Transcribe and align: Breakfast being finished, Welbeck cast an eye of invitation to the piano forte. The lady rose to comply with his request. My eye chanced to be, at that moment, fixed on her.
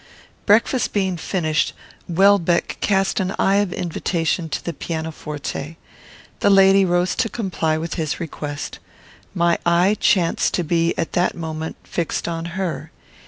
Breakfast 0.47 0.93
being 0.93 1.15
finished, 1.15 1.73
Welbeck 2.09 2.77
cast 2.81 3.19
an 3.19 3.35
eye 3.37 3.57
of 3.57 3.71
invitation 3.71 4.49
to 4.49 4.65
the 4.65 4.73
piano 4.73 5.11
forte. 5.11 5.75
The 6.39 6.49
lady 6.49 6.83
rose 6.83 7.13
to 7.17 7.29
comply 7.29 7.77
with 7.77 7.93
his 7.93 8.19
request. 8.19 8.79
My 9.35 9.59
eye 9.63 9.95
chanced 9.99 10.55
to 10.55 10.63
be, 10.63 10.95
at 10.97 11.13
that 11.13 11.35
moment, 11.37 11.75
fixed 11.83 12.27
on 12.27 12.45
her. 12.57 12.91